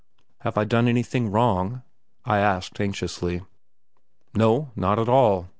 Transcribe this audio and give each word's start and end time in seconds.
"Have 0.39 0.57
I 0.57 0.63
done 0.63 0.87
anything 0.87 1.29
wrong?" 1.29 1.83
I 2.25 2.39
asked 2.39 2.81
anxiously. 2.81 3.43
"No, 4.33 4.71
not 4.75 4.97
at 4.97 5.07
all!" 5.07 5.45